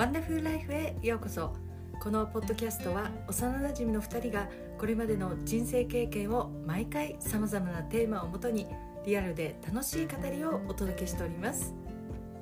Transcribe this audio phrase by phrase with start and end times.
[0.00, 1.54] ワンダフルライフへようこそ。
[2.02, 4.48] このポッドキャストは幼なじみの2人が
[4.78, 8.66] これまでの人生経験を毎回さまざまなテーマをもとに
[9.04, 11.74] リアルで楽しい語りをお届けしております。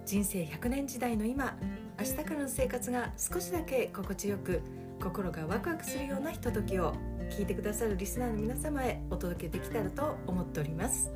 [0.07, 1.59] 人生100年時代の今
[1.99, 4.63] 明日からの生活が少しだけ心地よく
[5.03, 6.95] 心がワクワクするようなひとときを
[7.29, 11.11] 聞いてくださるリスナーの皆様へお届けできたらと思っております。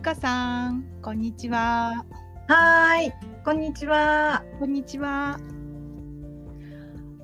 [0.00, 2.06] ゆかさん、こんにちは。
[2.48, 3.14] はい、
[3.44, 4.42] こんにちは。
[4.58, 5.38] こんにちは。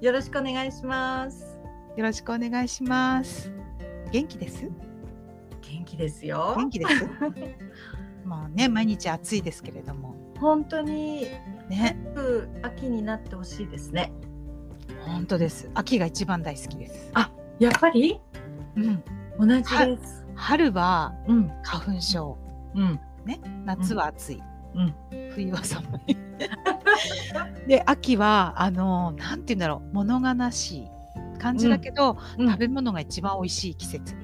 [0.02, 1.56] よろしくお願いします。
[1.96, 3.50] よろしくお願いします。
[4.12, 4.70] 元気です？
[5.62, 6.52] 元気ですよ。
[6.54, 7.06] 元気です？
[8.28, 10.14] もうね、毎日暑いですけれども。
[10.38, 11.28] 本当に
[11.70, 11.96] ね、
[12.60, 14.12] 秋になってほしいですね。
[15.06, 15.70] 本当です。
[15.72, 17.10] 秋が一番大好きです。
[17.58, 18.20] やっぱり？
[18.77, 19.02] うん、
[19.38, 20.27] 同じです。
[20.34, 22.36] 春はうん、花粉症、
[22.76, 24.42] うん、ね、夏は暑い、
[24.74, 24.94] うん。
[25.32, 26.16] 冬は寒い。
[27.66, 30.88] で、秋はあのなんて言うんだろう、物悲しい
[31.38, 34.14] 感じだけど、うん食べ物が一番美味しい季節。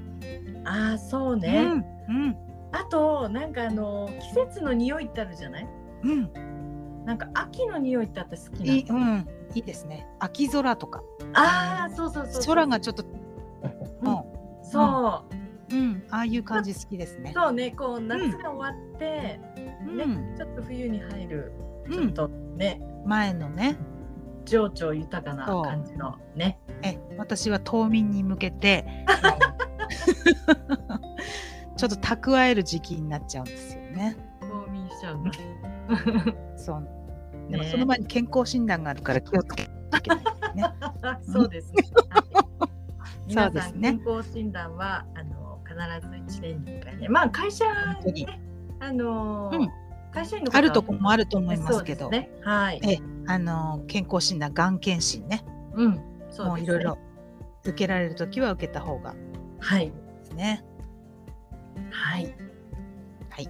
[0.64, 1.64] ああ、そううね。
[1.64, 2.36] ん、うん、
[2.72, 5.68] あと、なんかあの季節の匂いってあるじゃない？
[6.04, 6.32] うん、
[7.04, 9.00] なんか秋の匂いってあって好きいい、なの。
[9.00, 10.06] うん、いいですね。
[10.20, 11.02] 秋空とか。
[11.34, 12.44] ああ、そうそうそう。
[12.46, 13.04] 空がちょっと、
[14.62, 15.34] そう、
[15.72, 17.32] うん、ああいう感じ好きですね。
[17.34, 19.40] そうね、こう夏が終わって、
[19.86, 21.52] うんね、ちょっと冬に入る。
[21.90, 23.76] ちうん、ょっとね、前のね、
[24.44, 26.58] 情緒豊かな感じのね。
[26.82, 28.86] え、私は冬眠に向けて。
[31.76, 34.16] ちょっと蓄える時期になっちゃうんですよね。
[34.40, 35.32] 冬眠しちゃうんだ。
[36.56, 36.88] そう。
[37.50, 40.64] でもねその前に健康診断があるから気をつけなきゃいけないね。
[41.26, 41.82] そうですね。
[42.08, 42.24] はい、
[43.26, 45.41] 皆さん、そうですね健康診断はあの
[45.72, 47.08] 必ず1年に1回ね。
[47.08, 47.64] まあ会社
[48.04, 48.40] ね、
[48.80, 49.70] あのーうん
[50.12, 52.30] 会社員のあるとこもあると思いますけど、ね。
[52.42, 52.80] はい。
[52.86, 55.42] えあの健康診断、がん検診ね、
[55.74, 55.94] うん。
[55.94, 56.98] そうですねもういろいろ
[57.64, 59.14] 受けられるときは受けた方がい
[59.58, 59.86] はい。
[59.86, 59.94] いで
[60.24, 60.64] すね。
[61.90, 62.34] はい。
[63.30, 63.48] はい。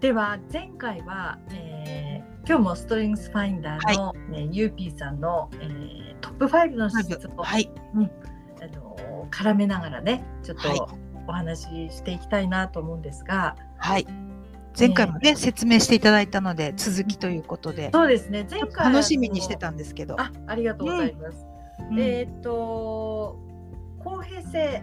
[0.00, 7.96] では前回は、えー今日もストレングスファインダーの、ねゆうぴーさんの、えートップ5の資質を、はい、あ
[8.76, 10.88] の絡めながらねちょっはいと
[11.26, 14.06] お話ししていきたいなと思うんですが、はい。
[14.78, 18.46] 前回もね、説明していただいたので続きということで、そうですね。
[18.50, 21.46] 前回楽しみにしてたんですけど、あありがとうございます、
[21.90, 21.98] うん。
[21.98, 23.38] えーっと
[24.04, 24.82] 公平性。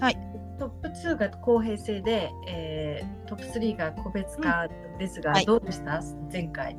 [0.00, 0.18] はい。
[0.58, 4.66] トップ2が公平性で、えートップ3が個別化
[4.98, 5.46] ですが、はい。
[5.46, 6.02] どうでした？
[6.32, 6.76] 前回。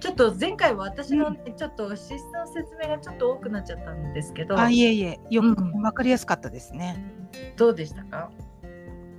[0.00, 4.58] ちょっと前回は私の、ねちょっと資質の説明がちょっと多くなっちゃったんですけど。
[4.58, 5.82] あいえいえ、よくうん。
[5.82, 6.96] わかりやすかったですね。
[7.56, 8.30] どうでしたか？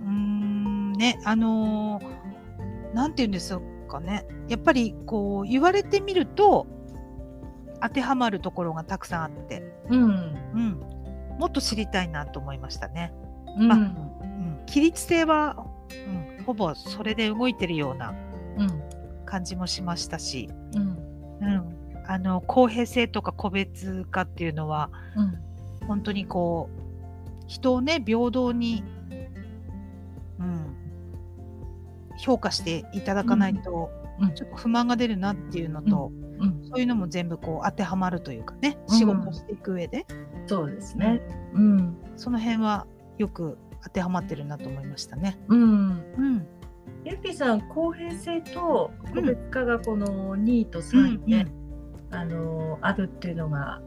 [0.03, 3.59] うーんね、あのーなんて言うんです
[3.89, 6.67] かね、やっぱりこう言われてみると
[7.81, 10.79] 当てはまるところがたくさんあって、うん、うん、
[11.39, 13.11] もっと知りたいなと思いましたね。
[13.57, 13.71] うん。
[13.71, 15.65] あうん、規律性は、
[16.37, 18.13] うん、ほぼそれで動いてるような
[18.57, 18.83] うん。
[19.25, 20.81] 感じもしましたし、うん。
[21.41, 21.75] うん、
[22.05, 25.87] あの公平性とか個別化っていうのはうん。
[25.87, 26.82] 本当にこう
[27.47, 28.83] 人をね平等に、
[30.39, 30.75] うん、
[32.17, 33.89] 評価していただかないと、
[34.19, 34.33] うん。
[34.33, 36.63] ちょっと不満が出るなっていうのと、うん。
[36.65, 38.97] そういうのも全部こう当てはまるというかねうん。
[38.97, 40.05] 仕事していく上で、
[40.47, 41.21] そうですね。
[41.53, 41.97] うん。
[42.15, 42.87] その辺は
[43.17, 45.37] よく当てはまってるなと思いましたね。
[45.47, 46.03] うん。
[46.17, 46.47] うん。
[47.05, 51.47] ゆぴさん、公平性と個別化がこの2位と3位で、
[52.11, 53.81] あのあるっていうのが、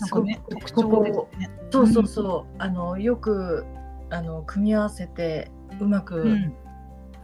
[0.00, 1.48] なんかね特徴ですこね。
[1.48, 3.64] こそうそうそう、あのよく
[4.10, 6.54] あの組み合わせてうまうくん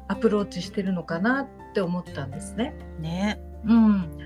[0.09, 2.75] アプローチしてるのかなって思ったんですね。
[3.01, 4.19] ねうん。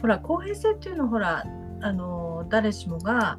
[0.00, 1.44] ほら公平性っていうのはほら
[1.80, 3.38] あの誰しもが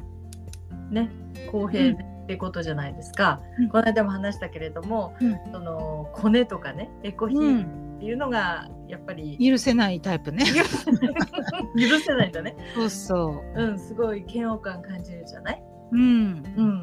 [0.92, 1.10] ね
[1.52, 3.42] 公平ってことじゃないですか。
[3.60, 10.46] うんこの間も話したけれども、うんそのコネとかねエコヒうーん、っていうのがやっぱり許せないタイプね。
[10.46, 12.56] 許せないんだね。
[12.74, 15.62] そうそうんすごい嫌悪感感じるじゃない？
[15.92, 15.98] う。
[15.98, 16.82] うんうん。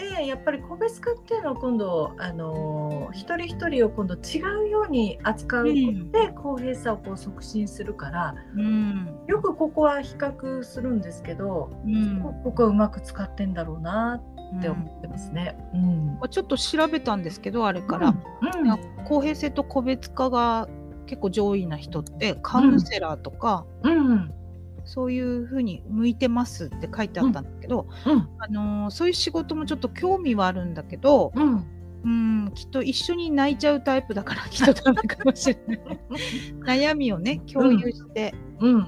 [0.00, 9.08] でやっぱり個別化っていうのを今度あのー一人一人を今度違うように扱うことで公平さをこう促進するから、うん。
[9.26, 12.20] よくここは比較するんですけど、うん。
[12.22, 14.22] こここはうまく使ってんだろうな
[14.58, 15.56] って思ってますね。
[15.74, 16.06] うん。
[16.20, 18.14] まあちょっと調べたんですけどあれから、
[19.04, 20.68] 公平性と個別化が
[21.06, 24.32] 結構上位な人ってカウンセラーとか、うん
[24.90, 31.64] そういうふうに向いてますって書いてあったんだけど、うんあのーそういう仕事もちょっと興味はあるんだけどうん
[32.02, 36.00] うん、きっと一緒に泣いちゃうタイプだからきっとダメかもしれない。
[36.90, 38.80] 悩みをね共有して、うんうん。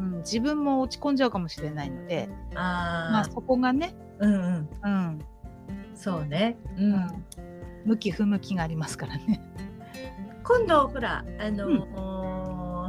[0.00, 4.68] うん自分も落ち込んじゃうかもしれないので、まあああ、そこがね、うんうん。
[4.82, 5.18] うん、
[5.94, 6.56] そうね。
[6.76, 6.92] うん。
[6.94, 7.08] うん
[7.84, 9.40] 向き不向きがありますからね。
[10.42, 11.68] 今度ほらあの、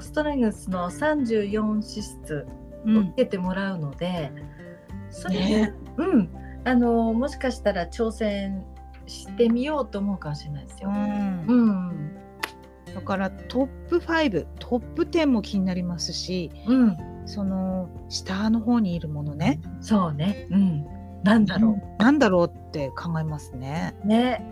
[0.01, 2.47] ストレングスの34資質
[2.85, 4.31] うんを受けてもらうので、
[5.09, 6.29] それで、ねうん
[6.65, 8.63] あのもしかしたら挑戦
[9.07, 10.89] してみようと思うかもしれないですよ。
[10.89, 12.15] うんうん
[12.93, 20.47] だからトップ5トップ10も気になりますしうん、その下の方にいるものねそうね。
[20.49, 20.85] うん、
[21.23, 23.95] なんだろなんだろうって考えますね。
[24.03, 24.07] う。
[24.07, 24.43] ね。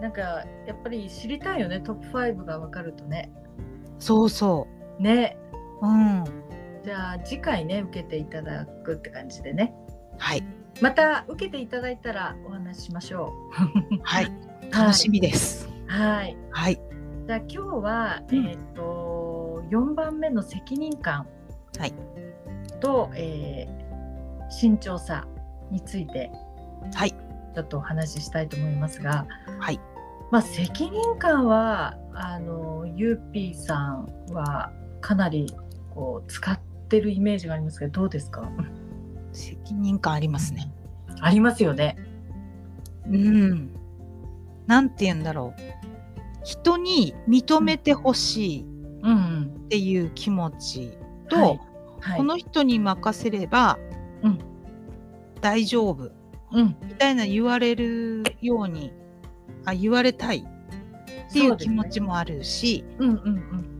[0.00, 3.32] なんかやっぱり知りたいよねトップ5が分かるとね。
[3.98, 4.68] そうそ
[5.00, 5.36] ね。
[5.82, 5.86] う。
[5.86, 6.24] うん。
[6.84, 9.74] じゃあ次回ね受けていただくって感じでね。
[10.18, 10.42] はい。
[10.80, 13.32] また受けていただいたらお話ししましょ
[14.02, 14.24] はい。
[14.24, 14.30] う。
[14.72, 15.68] 楽しみです。
[15.86, 16.24] はい。
[16.24, 16.36] はい。
[16.50, 16.80] はい。
[17.26, 21.26] じゃあ今日は、うんえっ、と4番目の責任感
[21.78, 21.94] はい
[22.80, 23.88] と、えー
[24.50, 25.26] 慎重さ
[25.70, 26.30] について
[26.94, 27.10] はい。
[27.54, 29.26] ちょっとお話ししたいと思いますが、
[29.58, 29.80] はい。
[30.30, 35.54] まあ、責任感はあのゆうぴーさんはかなり
[35.94, 36.58] こう使っ
[36.88, 38.50] てるイメージがありますけどどうですか？
[39.32, 40.72] 責任感ありますね。
[41.20, 41.96] ありますよね。
[43.06, 43.70] うん。
[44.66, 45.60] なんて言うんだろう。
[46.44, 48.66] 人に認めてほしい
[49.02, 50.98] うん、うんっていう気持ち
[51.28, 51.60] と、はい。
[52.00, 52.16] はい。
[52.18, 53.78] この人に任せれば、
[54.22, 54.38] うん。
[55.40, 56.10] 大丈夫。
[56.50, 58.90] うん、みたいな言われるように
[59.66, 63.77] あ言われたいっていう気持ちもあるしうんうんう,、ん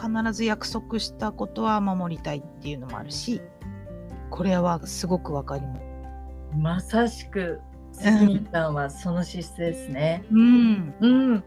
[0.00, 3.42] 必ず約束したことは守りたいっていうのもあるし
[4.30, 5.80] これはすごくわかります。
[6.54, 7.60] うん、まさしく
[7.92, 10.24] 責任感はその資質ですね。
[10.30, 11.44] うん、うん、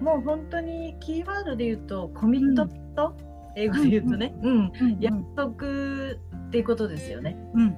[0.00, 2.66] もう本当にキーワードで言うとコミット？
[2.94, 3.16] と、
[3.56, 4.72] 英語で言うとね、うん。
[5.00, 5.56] 約束っ
[6.50, 7.36] ていうことですよね。
[7.54, 7.76] うん。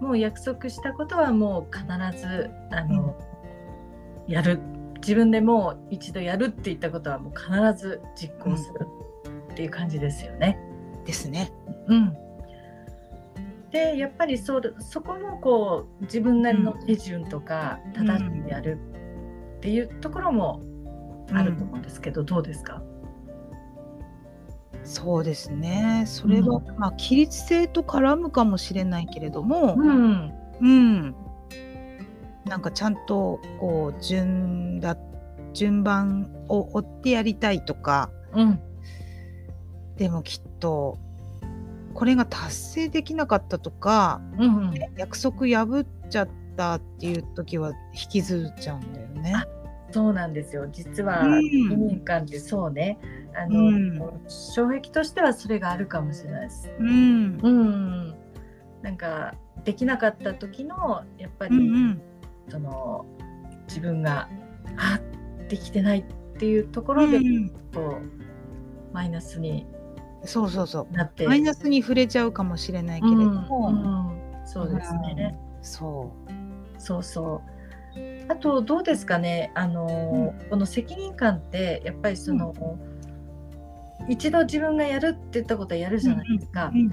[0.00, 1.86] もう約束したことはもう必
[2.18, 3.14] ずあの、
[4.26, 4.60] やる。
[4.96, 8.86] 自分でもう一度やるって言ったことはもう必ず実行する
[9.54, 10.58] っていう感じですよね。
[11.06, 11.52] ですね。
[11.86, 12.16] うん、
[13.70, 18.06] でやっぱりそそこもこう自分なりの手順とかうん。
[18.06, 18.78] 正しくやる
[19.58, 20.60] っていうところも
[21.32, 22.82] あると思うんですけど、どうですか？
[24.82, 26.04] そうですね。
[26.06, 30.32] それは、まあ規律性と絡むかもしれないけれども、うん。
[30.60, 31.14] うん、
[32.44, 34.96] なんかちゃんとこう順だ
[35.52, 38.60] 順番を追ってやりたいとかうん
[39.96, 40.98] でもきっと
[41.94, 44.74] これが達成できなかったとかうんうん。
[44.96, 49.32] 約束破っちゃったっていう時は引きずっちゃうんだよね。
[49.36, 49.46] あ
[49.92, 50.66] そうなんですよ。
[50.72, 51.42] 実はうん。
[51.42, 52.98] 責任感ってそうね。
[53.36, 53.98] あの、うん。
[54.28, 56.68] 障壁としてはそれがあるかもしれないです。
[56.80, 57.38] うん。
[57.40, 58.14] うん、
[58.82, 62.02] なんかできなかった時のやっぱうり、んうん。
[62.48, 63.06] その
[63.68, 64.28] 自分が
[64.76, 64.98] あ
[65.48, 66.04] できてないっ
[66.38, 67.48] ていうとこうろで、ん。
[67.72, 69.66] こうマイナスに
[70.24, 71.24] そうそうそなって。
[71.24, 73.76] うマイナスに触れちゃうかもしれないけれども、うん
[74.40, 74.46] うん。
[74.46, 76.80] そうですね、そう。
[76.80, 77.42] そうそ
[77.96, 78.32] う。
[78.32, 79.50] あとどうですかね。
[79.54, 82.54] あの、この責任感ってやっぱりその、
[84.08, 86.92] 一度自分がやるって言ったことはやるじゃないですか、うん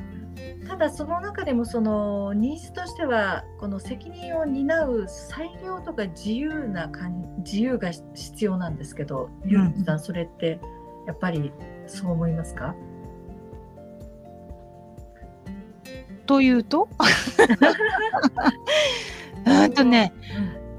[0.68, 10.00] ただその中でもそのニーズとしてはこの責任を担う裁量とか自由な感自由が必要なんですけど、ゆうきさん。
[10.00, 10.62] それって
[11.08, 11.52] やっぱり
[11.88, 12.74] そう思いますか？
[16.26, 16.88] というと？
[19.46, 20.14] うんとね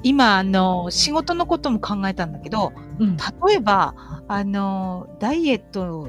[0.02, 3.94] 今あの仕事のことも考えたんだけどうん、例えば
[4.28, 6.08] あのダイエット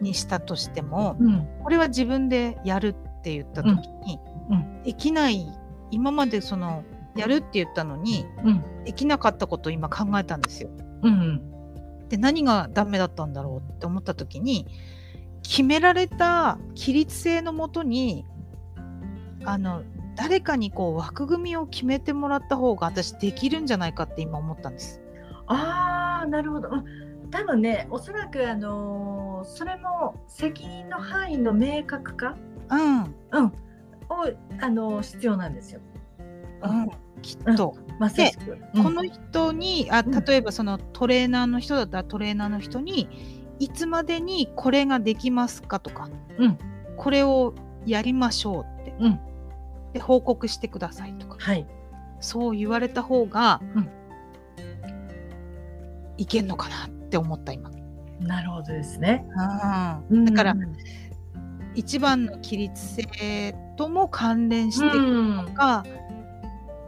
[0.00, 3.74] にしたとしてもうん、これは自分でやるって言った時
[4.06, 4.18] に、
[4.50, 4.82] うん。
[4.82, 5.46] できない
[5.90, 6.84] 今までその
[7.16, 10.70] やるって言ったのにうん、できなかったことを今考えたんですよ。
[11.02, 11.42] うん、
[12.08, 14.66] で何がダメだったんだろうって思った時に
[15.42, 18.24] 決められた規律性のもとに
[19.44, 19.82] あの
[20.16, 25.00] 誰かにこう枠組みを決めてもらった方が私できるんじゃないかって今思ったんです。
[25.46, 26.68] ああ、なるほど。
[26.68, 27.30] うん。
[27.30, 32.36] 多分ね、おそらくあのーそれも責任の範囲の明確化、
[32.70, 33.52] うん、うん、を
[34.60, 35.80] あのー必要なんですよ。
[36.62, 36.90] うん、
[37.22, 38.58] きっと、まさしく。
[38.74, 38.82] うん。
[38.82, 40.10] この人にあうん。
[40.10, 43.08] 例えばそのトレーナーの人だったらトレーナーの人に
[43.58, 46.58] いつまでにこれができますかとか、うん。
[46.98, 47.54] これを
[47.86, 49.20] やりましょうって、うん
[49.92, 51.66] で報告してくださいとかはい。
[52.20, 53.88] そう言われた方が、うん
[56.16, 57.70] いけんのかなって思った今。
[58.20, 59.26] なるほどですね。
[60.10, 60.76] うんだからうん
[61.74, 65.84] 一番の起立性とも関連してくるのが、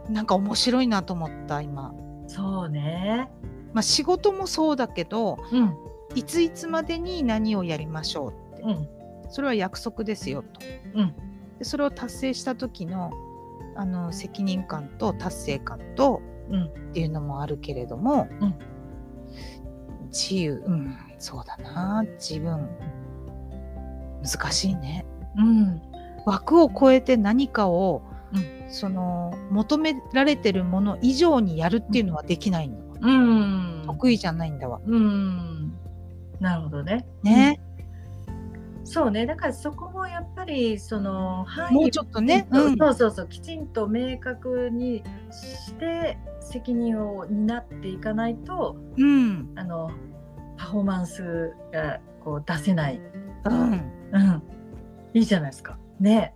[0.09, 1.95] なんか面白いなと思った今。
[2.27, 3.27] そうね。
[3.73, 5.75] まあ、仕事もそうだけどうん
[6.13, 8.87] いついつまでに何をやりましょうって、うん
[9.31, 10.61] それは約束ですよと。
[10.93, 11.15] うん
[11.59, 13.11] でそれを達成した時の
[13.75, 16.65] あの責任感と達成感とうん。
[16.65, 18.55] っていうのもあるけれども、うん。
[20.09, 20.63] 自由。
[20.65, 22.03] うんそうだな。
[22.19, 22.67] 自分。
[24.21, 25.05] 難しいね。
[25.37, 25.81] うん。
[26.25, 33.83] 枠を超えて何かを、うその求められてるもの以上にやるっていうのはできないの、うん。
[33.85, 34.81] 得意じゃないんだわ。
[34.85, 35.73] うん。
[36.39, 37.05] なるほどね。
[37.23, 37.61] ね、
[38.85, 39.25] そうね。
[39.25, 49.89] だからそこもやっぱりその範囲もうちょっとね、そううんそうそうそうきちんと明確にして責任を担っていかないとうんあの
[50.57, 53.01] パフォーマンスがこう出せない。
[53.45, 54.43] うん、うん。
[55.13, 55.77] いいじゃないですか。
[55.99, 56.33] ね。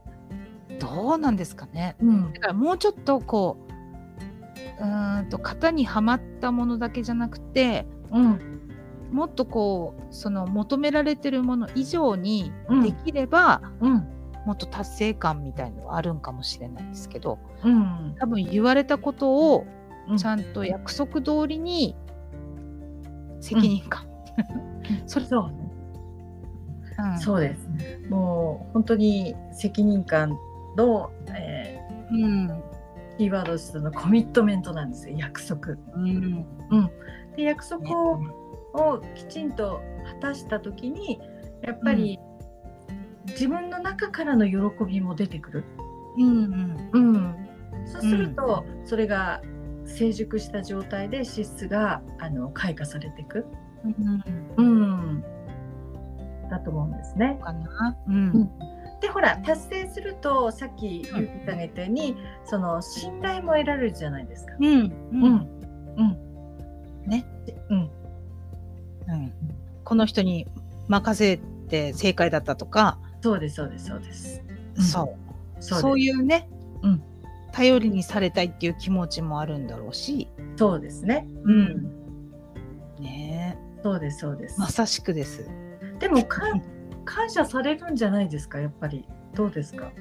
[0.79, 1.95] どうなんですかね。
[1.99, 8.56] うんだからもうちょっとこううーんと型にはまったものだけじゃなくてうん
[9.11, 12.81] もっとこうその求められてるもの以上にうん。
[12.83, 14.07] できれば、うん。
[14.45, 18.15] もっと達成感みたいのはあるんかもしれないんですけどうん。
[18.19, 19.65] 多分言われたことを
[20.09, 20.17] うん。
[20.17, 21.95] ちゃんと約束通りに
[23.39, 24.07] 責任感、
[25.05, 25.51] それ そう。
[25.51, 25.71] ね。
[26.99, 27.19] うん。
[27.19, 27.69] そうです。
[28.09, 30.37] もう本当に責任感
[30.77, 31.79] の、え
[32.11, 32.47] うん。
[32.49, 32.61] ー
[33.17, 35.17] キーワードとしてのコミットメントなんですよ。
[35.17, 35.73] 約束。
[35.95, 36.45] うん。
[37.35, 38.19] で約束を,、
[38.77, 41.19] をきちんと果たした時に
[41.61, 42.19] やっぱり、
[43.27, 45.63] 自分の中からの喜びも出てくる。
[46.17, 47.47] うんうん、
[47.85, 49.41] そうすると、それが
[49.85, 53.45] 成熟した状態で資質があの開花されていく、
[53.85, 54.23] うん
[54.57, 55.23] うん、
[56.49, 57.39] だと思うんですね。
[57.41, 57.97] かな。
[58.07, 58.15] うん。
[58.15, 58.51] うん。
[58.99, 62.15] でほら達成するとさっき言ってあげたように、
[62.45, 64.53] その信頼も得られるじゃないですか。
[64.59, 64.67] うん。
[64.67, 65.47] うん。
[65.97, 67.09] うん。
[67.09, 67.25] ね、
[67.69, 67.89] うん
[69.07, 69.33] うん。
[69.83, 70.47] この人に
[70.87, 71.37] 任せ
[71.69, 74.43] て正解だったとか、そうですそうですそうです。
[74.75, 74.83] うん。
[74.83, 75.15] そ
[75.59, 75.63] う。
[75.63, 76.49] そういうね、
[76.83, 77.03] うん。
[77.51, 81.27] 頼りにされたいっていう気持ちもあるんだろうし、そうですね。
[81.43, 81.91] うん。
[82.99, 83.57] ね。
[83.83, 84.59] そうですそうです。
[84.59, 85.49] まさしくです。
[85.99, 86.41] でもか
[87.05, 88.59] 感謝されるんじゃないですか？
[88.59, 89.07] やっぱり。
[89.33, 89.91] どうですか？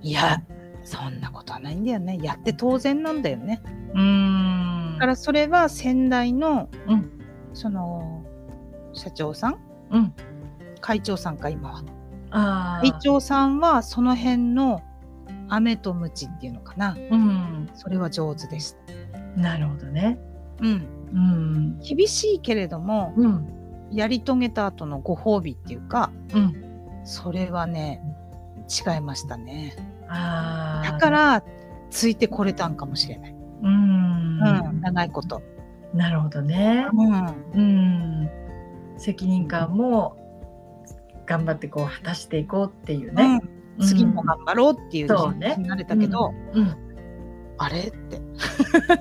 [0.00, 0.42] いや
[0.84, 2.18] そんなことはないんだよね。
[2.22, 3.62] やって当然なんだよね。
[3.94, 4.92] うーん。
[4.94, 7.10] だからそれは先代の、うん。
[7.52, 8.23] その
[8.94, 9.58] 社長さん？
[9.90, 10.14] うん。
[10.80, 11.82] 会長さんか今は。
[12.30, 14.82] あ会長さんはその辺の
[15.48, 16.96] 雨と鞭っていうのかな。
[17.10, 17.70] うん。
[17.74, 19.40] それは上手でした。
[19.40, 20.18] なるほどね。
[20.60, 21.78] うん、うん。
[21.80, 23.48] 厳しいけれどもうん。
[23.92, 26.54] やり遂げた後のご褒美っていうかうん。
[27.04, 28.02] それはね
[28.68, 29.76] 違いましたね。
[30.08, 30.92] あー。
[30.92, 31.44] だから
[31.90, 34.40] ついてこれたんかもしれない、うん。
[34.40, 35.42] うん、長いこと、
[35.92, 36.86] なるほどね。
[36.92, 38.30] うん、うん
[38.96, 40.16] 責任感も
[41.26, 43.38] 頑張ってこう果たしていこうっていううね。
[43.38, 43.40] ん。
[43.80, 46.76] 次も頑張ろうっていう気持ちになれたけど、うん。
[47.58, 48.20] あれって。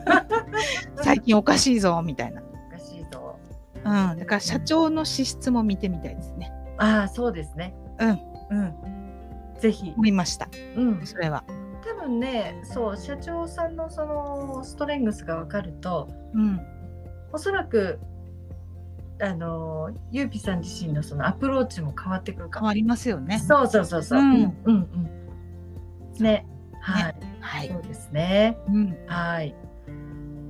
[1.03, 3.37] 最近おかしいぞみたいな、おかしいぞ。
[3.83, 6.51] うん、だから社長の資質も見てみたいですね。
[6.77, 7.75] ああそうですね。
[7.99, 8.09] うん。
[8.09, 8.73] うん。
[9.59, 9.93] ぜひ。
[9.95, 10.49] 思いました。
[10.75, 11.05] うん。
[11.05, 11.43] それは。
[11.85, 16.59] 多分ねそう社長さんのそのストレングスが分かるとうん。
[17.33, 17.99] おそらく
[19.21, 22.65] あのゆうぴさん自身のそのアプローチも変わってくるかも。
[22.65, 24.19] 変わりますよねそうそうそうそう。
[24.19, 26.23] ううんんうんうん。
[26.23, 26.45] ね。
[26.81, 27.15] はい。
[27.39, 28.57] はいそうですね。
[28.67, 29.55] うんはい。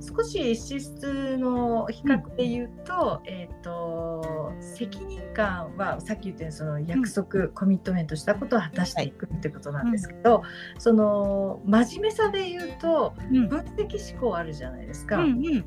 [0.06, 10.42] 少し資質の比較で言うと、えっ、と責任感はさっき言ったようにその約束、コミットメントしたことを果たしていくってことなんですけど、
[10.78, 15.16] その真面目さで言うとうん分析思考あるじゃないですか。
[15.16, 15.64] うんうん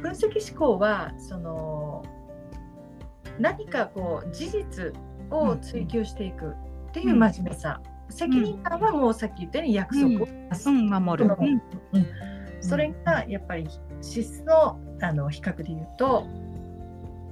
[0.00, 2.04] 分析思考はその
[3.38, 4.92] 何かこう事実
[5.30, 6.54] を追求していく
[6.88, 11.04] っていう真面目さ、責任感はもうさっき言ったように約束をうん。
[11.04, 11.36] 守る、
[11.92, 12.06] うん。
[12.60, 13.68] それがやっぱり
[14.00, 16.26] 資質のあの比較で言うと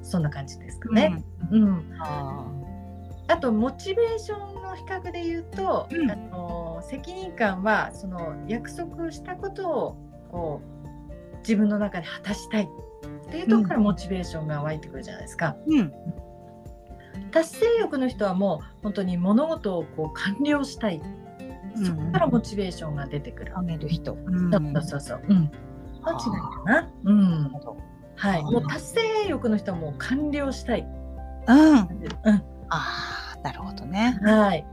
[0.02, 1.22] そんな感じですかね。
[1.50, 1.96] うん。
[1.98, 2.46] あ
[3.28, 6.10] あとモチベーションの比較で言うと、うん。
[6.10, 9.96] あの責任感はその約束したことを
[10.30, 10.75] こう
[11.46, 15.56] 自分の中で果たしたいっていうところからモチベーションが湧いてくるじゃないですか。
[15.68, 15.92] ーうん
[17.32, 21.00] 達成欲の人はもう本当に物事をこう完了したい、
[21.84, 23.52] そこからモチベーションが出てくる。
[23.56, 25.22] あげる人、そうそうそうそう。
[25.28, 25.34] うん。
[25.34, 26.88] の違いかな。
[27.04, 27.52] うん。
[28.16, 30.86] はい、もう達成欲の人はもう完了したい。
[31.48, 31.78] うん。
[31.78, 31.86] うん、
[32.70, 34.18] ああ、なるほどね。
[34.22, 34.66] はい。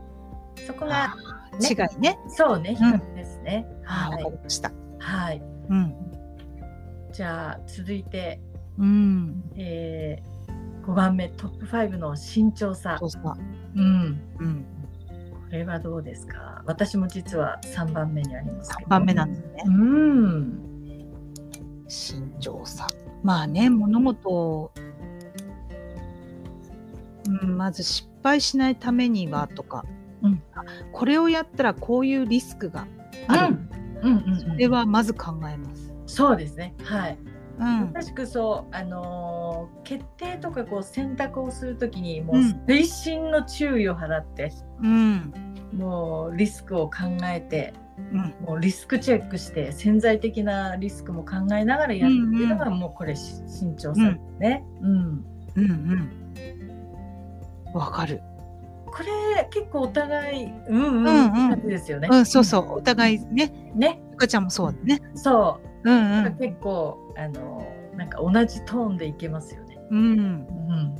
[0.66, 2.18] そこがあー違いね。
[2.28, 3.66] そうね、うんですね。
[3.84, 4.72] はいかりました。
[4.98, 5.42] はい。
[5.68, 5.94] うん。
[7.14, 8.40] じゃあ続いて、
[8.76, 9.44] うん。
[9.54, 13.08] えー、5番目トップ5の慎重さそ。
[13.76, 14.20] うん。
[14.40, 14.64] うん。
[15.46, 16.64] これはどうですか？
[16.66, 19.70] 私も実は3番目にありますけ番目なんですねう。
[19.70, 20.58] ん。
[21.86, 22.88] 慎重さ。
[23.22, 24.72] まあね、物事を、
[27.42, 29.84] うん、まず失敗しないためにはとか、
[30.22, 32.88] うんあこれをやったらこういうリスクが
[33.28, 33.56] ある。
[34.02, 34.40] うんうんうん。
[34.40, 35.83] それはまず考えます。
[36.06, 36.74] そうですね。
[36.82, 37.18] はい。
[37.58, 37.92] うん。
[37.92, 45.32] まさしくそう、あのー決定とかこう選択をするときにもううん累進の注意を払って、うん。
[45.72, 46.94] もうリスクを考
[47.24, 47.74] えて
[48.12, 48.34] うん。
[48.46, 54.64] もうリスクチェックして潜在的なリスクも考えながらやるっていうのがもうこれし慎重さですね。
[54.80, 55.24] うん
[55.56, 55.64] うん。
[55.64, 56.10] うん。
[57.74, 58.20] わかる。
[58.86, 62.08] これ結構お互いうんうんうんですよね。
[62.10, 62.74] うん、そうそう。
[62.74, 65.00] お互いね、ね、ゆかちゃんもそうだね。
[65.16, 65.73] そう。
[65.84, 66.36] うんうん。
[66.36, 69.78] 結構あのなんか同じトーンでいけますよね。
[69.90, 69.98] うん。
[69.98, 70.94] うん。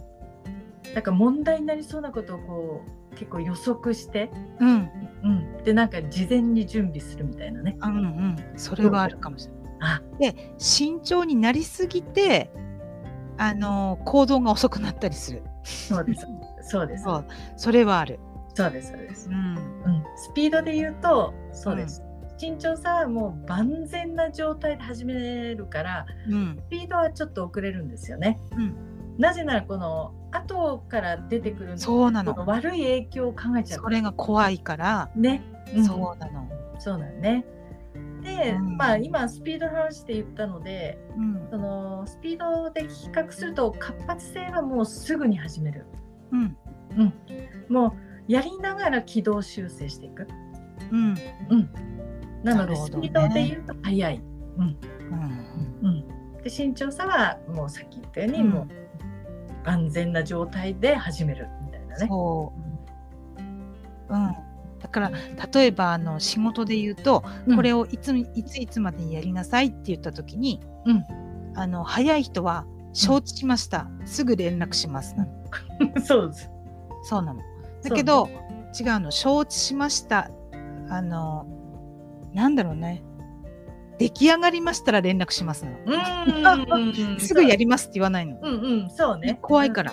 [0.94, 4.90] なんか問題になりそうなことをこう結構予測して、うん。
[5.24, 7.76] うん、でなんか事前に準備するみたいなね。
[7.80, 8.36] うんうん。
[8.56, 9.64] それはあるかもしれない。
[9.80, 12.50] あ、で、慎重になりすぎて、
[13.36, 15.42] あの行動が遅くなったりする。
[15.64, 16.26] そうです。
[16.62, 17.04] そうです。
[17.04, 17.24] そう、
[17.56, 18.20] それはある。
[18.54, 18.92] そうです。
[18.92, 19.28] そうです。
[19.28, 19.56] うん。
[19.56, 22.02] うん、スピードで言うとそうです。
[22.44, 26.58] 慎重さはもう万全な状態で始めるからうん。
[26.66, 28.38] スピードはちょっと遅れるんですよね。
[28.52, 28.74] うん。
[29.16, 32.34] なぜならこの後から出てくるそうなの。
[32.46, 35.42] 悪い影響を考えちゃうそれが怖いから、ね。
[35.74, 36.46] んそうなの。
[36.78, 37.46] そうなんね。
[38.22, 41.48] で、うんまあ今スピードの話で言ったのでうん。
[41.50, 45.86] そのスピードで比較すると活発性はもうすぐに始める。
[46.30, 46.56] うん。
[47.70, 47.92] もう
[48.30, 50.26] やりながら軌道修正していく。
[50.90, 51.14] うん。
[52.44, 54.20] なのでスピードで言うと速い。
[54.58, 54.76] うん。
[55.82, 58.68] うん、で慎重さはもうさっき言ったように、うんもう
[59.64, 62.06] 万全な状態で始めるみたいなね。
[62.06, 62.52] そ
[64.10, 64.12] う。
[64.12, 64.36] うん。
[64.78, 65.10] だから
[65.52, 71.04] 例えばあの仕事で言うと、うんこれをいついついつまでにやりなさいって言った時に、うん
[71.56, 75.32] あの早い人は承知しました、すぐ連絡しますなの
[76.04, 76.50] そうです。
[77.04, 77.40] そうなの。
[77.82, 78.28] だけど、
[78.78, 80.30] 違うの承知しました
[80.88, 81.46] あの
[82.34, 83.02] なんだろうね。
[83.98, 85.64] 出来上がりましたら連絡します
[87.18, 88.38] すぐやりますって言わないの。
[88.42, 88.90] うんうん。
[88.90, 89.38] そうね。
[89.40, 89.92] 怖いから。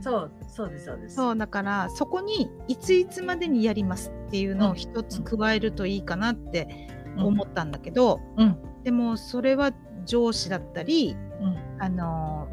[0.00, 1.16] そうそうですそうです。
[1.16, 8.56] そうだからそこにいついつまでにやりますっていうのを一つ加えるといいかなって思ったんだけど、うん。
[8.84, 9.72] でもそれは
[10.04, 11.82] 上司だったりうん。
[11.82, 12.48] あの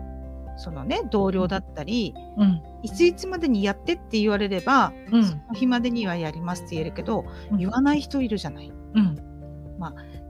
[0.59, 2.61] そのね同僚だったり、うん。
[2.83, 5.25] いついつまでにやってって言われれば、うん。
[5.25, 7.57] その日までにはやりますって言えるけど、うん。
[7.57, 8.71] 言わない人いるじゃない。
[8.95, 9.17] うん。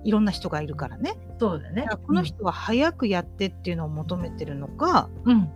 [0.03, 1.15] いろんな人がいるからね。
[1.39, 1.85] そうだね。
[1.89, 1.97] だ。
[1.97, 5.49] この人は早くやってっていうのを求めてるのか、うん。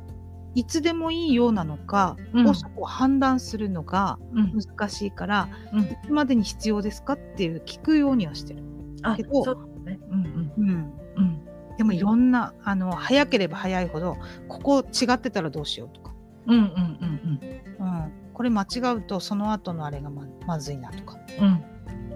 [0.55, 2.47] いつでもいいようなのかうん。
[2.47, 4.53] をそこを判断するのがうん。
[4.59, 5.79] 難しいから、うん。
[5.81, 8.63] いつまでに必要ですかっていう聞くようにはしてる。
[9.03, 9.55] あけどそう
[9.85, 9.99] だね。
[10.09, 10.93] うんうん、うん。
[11.17, 11.42] うん
[11.77, 16.13] でもいろんなあの早ければ早いほどここ違ってたらどうしようとか、
[16.47, 17.39] うんうんうん
[17.79, 21.17] うん、これ間違うとその後のあれがままずいなとか。
[21.39, 21.45] うん。
[21.45, 21.65] うん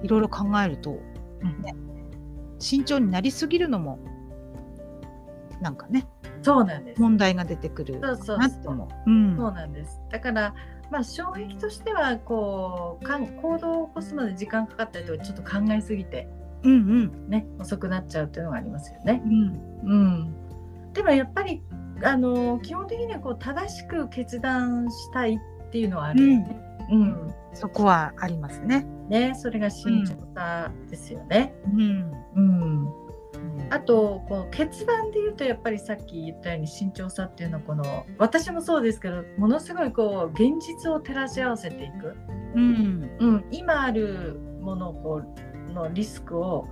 [0.03, 0.91] いろいろ考えると、
[1.41, 1.75] うんね、
[2.59, 3.99] 慎重になりすぎるのも
[5.61, 6.07] なんかね
[6.43, 7.01] そうなんです。
[7.01, 9.09] 問題が出てくるなって思う。
[9.09, 9.35] うん。
[9.35, 9.99] そうなんです。
[10.11, 10.53] だから、
[10.91, 16.29] まあ、障壁としてはこうかん行動を起こすまで時間かかったりとかちょっと考えすぎて、
[16.63, 19.21] うんうんね、遅くなっちゃうっていうのがありますよね。
[19.25, 20.35] うんうん、
[20.93, 21.61] でもやっぱり
[22.03, 26.63] あの基本的にはこう正しく決断したいっていうのはあるよね。
[26.91, 28.85] うんそこはありますね。
[29.09, 31.53] ねそれが慎重さですよね。
[31.65, 33.07] うんうん
[33.69, 42.15] あとこう決断で言うとやっぱりさっき言ったように慎重さっていうのはこの私もそうですけどものすごいこう現実を照らし合わせていく。
[42.55, 45.46] うんうん、今あるものをこう
[45.77, 46.67] のリスクを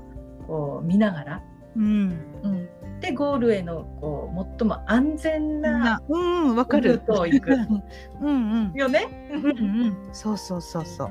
[0.47, 1.43] こう見ながら、
[1.75, 2.17] うん。
[2.43, 7.51] うん、でゴールへのこう最も安全なルートを行く。
[8.21, 8.73] うんうん。
[8.73, 9.29] よね？
[9.33, 10.09] うんうん。
[10.11, 11.09] そうそうそうそう。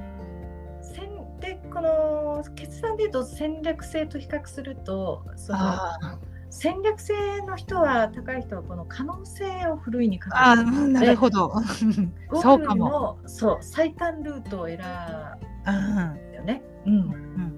[0.82, 6.18] 戦でこの決断でいうと戦略性と比較するとそのあ
[6.50, 7.14] 戦略性
[7.46, 11.48] の人は高い人はこの可能性をふるいにかけあうんなるほど。
[11.48, 12.88] ゴールそうかも。
[12.88, 16.62] のそう最短ルートを選うんぶよね。
[16.86, 17.53] う、うんん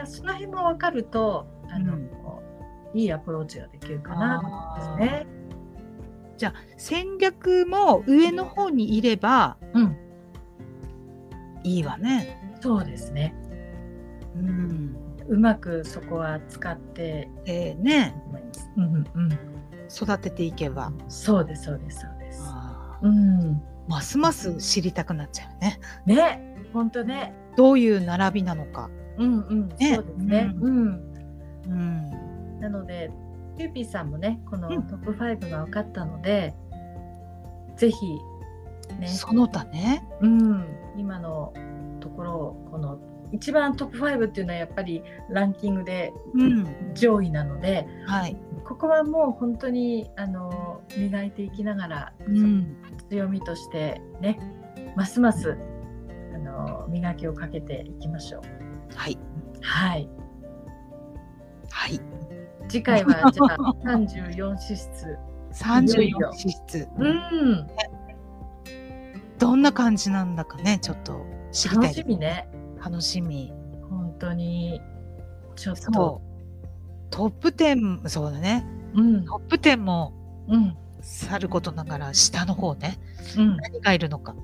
[0.00, 2.10] だその辺も分かるとあの、うん
[2.92, 5.26] いいアプローチができるかなと思いますね。
[6.36, 9.96] じゃあ戦略も上の方にいればうん、
[11.62, 12.56] いいわね。
[12.60, 13.34] そうですね。
[14.34, 14.96] うん。
[15.28, 18.70] うまくそこは使ってでね思います。
[18.76, 19.38] うんうんうん。
[19.88, 22.42] 育てていけば、そうですそうですそうです。
[22.44, 23.40] あうん。
[23.52, 23.56] ー
[23.88, 25.80] ますます知りたくなっちゃうね。
[26.06, 27.34] ね、本当ね。
[27.56, 28.90] どういう並びなのか。
[29.20, 29.68] うんうん。
[29.68, 30.54] ねそうですね。
[30.60, 31.12] ううん。
[31.66, 32.60] うん。
[32.60, 33.10] なので、
[33.58, 36.54] ユーピーさんもね、このうんトップ5が分かったので、
[37.76, 38.18] ぜひ
[38.98, 40.02] ね、その他ね。
[40.20, 41.52] うん、今の
[42.00, 42.98] ところをこの
[43.32, 46.94] 一番トップ5っていうのはやっぱりランキングでうん。
[46.94, 48.36] 上位なので、はい。
[48.64, 52.76] ここはもう本当にあの磨いていきながら、うん。
[53.08, 54.38] 強みとしてね、
[54.96, 55.56] ますます
[56.34, 58.69] あの磨きをかけていきましょう。
[58.94, 59.18] はい。
[59.60, 60.08] はい。
[61.70, 62.00] はい。
[62.68, 65.18] 次回は じゃあ34資質。
[65.52, 66.88] 三十いよいよ四資質。
[66.96, 67.66] うん、
[69.38, 71.94] どんな感じなんだかね、ちょっと知りたい楽。
[71.94, 72.48] しみね。
[72.82, 73.52] 楽しみ。
[73.88, 74.80] 本当に
[75.56, 75.82] ちょっと。
[75.92, 76.30] そう。
[77.10, 78.64] トップ10、そうだね。
[78.94, 80.12] うんトップ10も
[80.48, 82.98] うんさることながら、下の方ね。
[83.36, 83.56] うん。
[83.56, 84.34] 何がいるのか。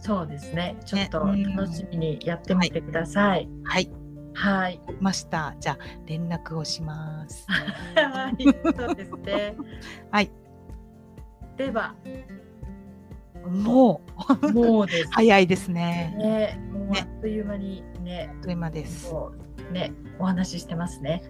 [0.00, 0.76] そうですね。
[0.84, 3.48] ちょっとね楽しみにやってみてください。
[3.64, 3.90] はい。
[4.34, 4.78] はい。
[4.78, 5.54] わかりました。
[5.60, 7.46] じゃあ、連絡をします。
[7.94, 8.44] はい。
[8.76, 9.56] そうですね。
[10.10, 10.30] はい。
[11.56, 11.94] では、
[13.46, 14.00] も
[14.42, 16.14] う、もうです 早いですね。
[16.18, 16.60] ね。
[16.72, 19.12] もうねあっという間にね、あっという間です。
[19.72, 21.22] ね、お話ししてますね。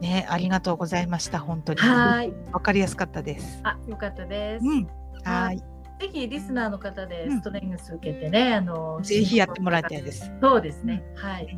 [0.00, 1.38] ね、ありがとうございました。
[1.38, 1.80] 本当に。
[1.80, 2.32] はい。
[2.52, 3.60] わかりやすかったです。
[3.62, 4.64] あ、よかったです。
[4.64, 4.86] うん。
[5.24, 5.71] ははいい。
[6.02, 10.32] ぜひリスナーの方でうんストレングス受けてね、あのぜひやってもらいたいです。
[10.40, 11.04] そうですね。
[11.14, 11.56] はい。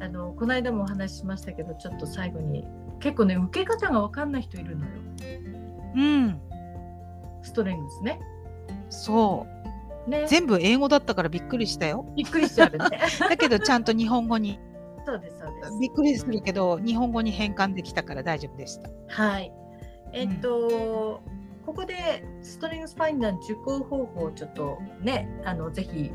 [0.00, 2.64] あのこの間もお話ししましたけど、ちょっと最後に
[2.98, 4.92] 結構ね受け方がわかんない人いるのよ。
[5.94, 6.40] うん。
[7.42, 8.18] ストレングスね。
[8.90, 9.46] そ
[10.06, 10.10] う。
[10.10, 10.26] ね。
[10.26, 12.06] 全部英語だったからびっくりしたよ。
[12.16, 12.78] びっくりしちゃうね。
[13.20, 14.58] だけどちゃんと日本語に
[15.06, 15.78] そうですそうです。
[15.80, 18.90] びっくりするけど日本語に変換できたから大丈夫でした。
[19.06, 19.52] はい。
[20.12, 21.20] えっと、
[21.66, 26.12] ここでストレングスファインダーの受講方法をちょっとね、あのぜひ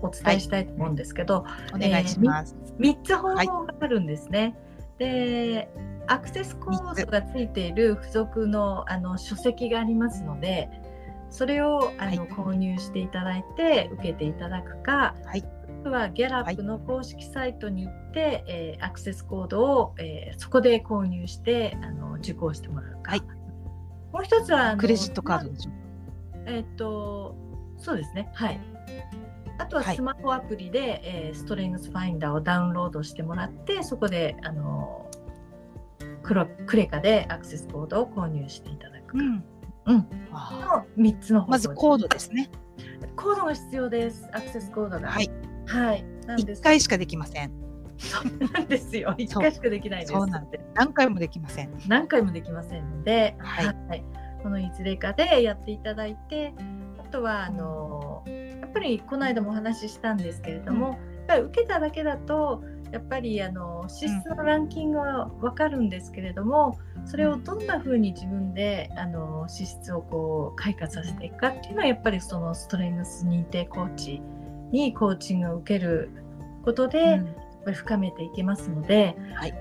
[0.00, 2.56] お伝えしたいと思うんですけど、お願いします。
[2.78, 3.34] 3つ方法
[3.66, 4.56] があるんですね。
[4.98, 5.68] で、
[6.06, 10.70] アクセスコードがついている付属のあの書籍がありますので、
[11.30, 15.44] それをあの、はい購入していただいて受けていただくか、はい
[15.84, 23.10] はギャラップの公式サイトに行って、えーアクセスコードを、えーそこで購入してあの受講してもらうか。
[23.10, 23.41] はい
[24.12, 25.70] もう一つはクレジットカードでしょ？
[26.46, 27.34] えっと、
[27.78, 28.30] そうですね。
[28.34, 28.60] はい。
[29.58, 35.08] あとははいスマホアプリで、えーストレングスファインダーをダウンロードしてもらって、そこで、あの、
[36.22, 39.18] クロクレカでアクセスコードを購入していただくか。
[39.18, 39.44] うん。
[39.84, 42.50] うんあの3つのまずコードですね。
[43.16, 44.28] コードが必要です。
[44.32, 45.08] アクセスコードが。
[45.08, 45.30] はい。
[45.66, 46.04] はい。
[46.26, 47.50] なんで一す回しかできません。
[48.02, 49.14] そ うなんですよ。
[49.16, 50.12] 1そう回しかできないです。
[50.12, 51.70] そうなん何回もできません。
[51.88, 54.04] 何回もできませんので、はい
[54.42, 56.52] このいずれかでやっていただいて
[56.98, 74.20] あとはあのやっぱりこの間もお話ししたんですけれども、やっぱり受けただけだとやっぱりあの資質のランキングは分かるんですけれどもそれをどんな風に自分であの資質をこう開花させていくかっていうのはやっぱりそのストレングス認定コーチ
[74.72, 76.10] にコーチングを受ける
[76.64, 77.24] ことで、やっ
[77.64, 79.54] ぱり深めていけますので、はい、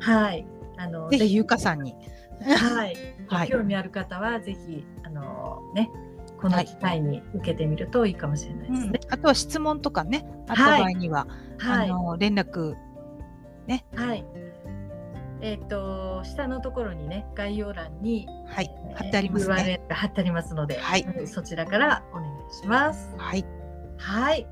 [0.00, 1.94] はい、あのぜひゆかさんに。
[2.40, 2.96] はい、
[3.28, 3.48] はい。
[3.48, 5.90] 興味ある方はぜひあのね
[6.40, 9.00] この機会に受けてみるといいかもしれないですね。
[9.10, 11.26] あとは質問とかね、あった場合には、
[11.58, 12.76] はい、あの連絡、
[13.94, 14.24] はい。
[15.40, 19.80] えっ、と下のところにね概要欄に、はいえ、ー貼ってありますね。
[19.88, 23.14] 貼ってありますので、はいうんそちらからお願いします。
[23.16, 23.44] はい。
[23.96, 24.46] はい。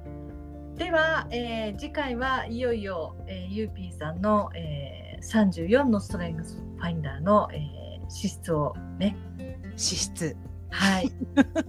[0.76, 10.36] では、えー次回はいよいよ、えー、ゆうぴーさんの、えー34のストレングスファインダーの、えー資質をね、脂質。
[10.70, 11.10] はい、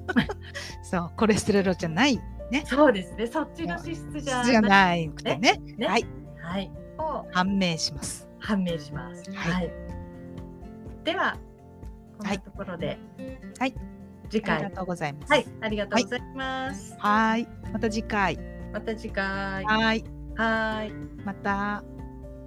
[0.83, 2.17] そう、コレステロールじゃない、
[2.51, 2.63] ね。
[2.65, 5.59] そうですね、そっちの資質じゃ質じゃないくてね。
[5.77, 6.05] ねはい。
[6.41, 8.27] はい、を判明します。
[8.39, 9.31] 判明します。
[9.31, 9.71] はいはい。
[11.03, 11.37] では、
[12.17, 12.97] こんなところで、
[13.59, 13.73] はい。
[14.29, 15.31] 次回ありが、とうございます。
[15.31, 16.95] はい、ありがとうございます。
[16.99, 17.47] はい。
[17.71, 18.56] また次回。
[18.73, 19.63] また次回。
[19.63, 20.03] はい。
[20.35, 20.91] はい。
[21.25, 21.83] また。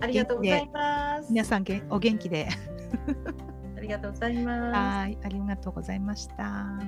[0.01, 1.31] ありがとうございます。
[1.31, 2.49] 皆さんげお元気で。
[3.77, 4.79] ありがとうございます。
[4.79, 6.79] はい、ありがとうございました。